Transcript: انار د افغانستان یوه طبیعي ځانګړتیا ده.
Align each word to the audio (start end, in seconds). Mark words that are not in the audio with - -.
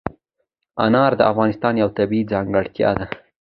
انار 0.85 1.11
د 1.17 1.21
افغانستان 1.31 1.73
یوه 1.81 1.95
طبیعي 1.99 2.29
ځانګړتیا 2.31 2.89
ده. 2.99 3.05